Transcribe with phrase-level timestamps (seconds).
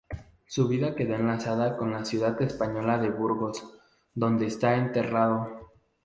[0.47, 3.77] Su vida quedó enlazada con la ciudad española de Burgos,
[4.15, 5.47] donde está enterrado.